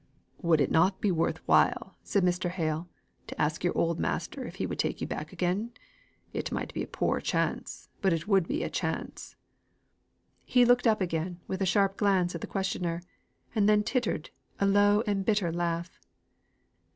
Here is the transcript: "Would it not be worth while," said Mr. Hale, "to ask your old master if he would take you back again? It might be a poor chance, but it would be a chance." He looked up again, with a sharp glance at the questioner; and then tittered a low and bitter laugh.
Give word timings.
"Would 0.41 0.61
it 0.61 0.71
not 0.71 0.99
be 0.99 1.11
worth 1.11 1.47
while," 1.47 1.95
said 2.01 2.23
Mr. 2.23 2.49
Hale, 2.49 2.87
"to 3.27 3.39
ask 3.39 3.63
your 3.63 3.77
old 3.77 3.99
master 3.99 4.43
if 4.47 4.55
he 4.55 4.65
would 4.65 4.79
take 4.79 4.99
you 4.99 5.05
back 5.05 5.31
again? 5.31 5.73
It 6.33 6.51
might 6.51 6.73
be 6.73 6.81
a 6.81 6.87
poor 6.87 7.19
chance, 7.21 7.87
but 8.01 8.11
it 8.11 8.27
would 8.27 8.47
be 8.47 8.63
a 8.63 8.69
chance." 8.71 9.35
He 10.43 10.65
looked 10.65 10.87
up 10.87 11.01
again, 11.01 11.39
with 11.47 11.61
a 11.61 11.67
sharp 11.69 11.97
glance 11.97 12.33
at 12.33 12.41
the 12.41 12.47
questioner; 12.47 13.03
and 13.53 13.69
then 13.69 13.83
tittered 13.83 14.31
a 14.59 14.65
low 14.65 15.03
and 15.05 15.23
bitter 15.23 15.51
laugh. 15.51 15.99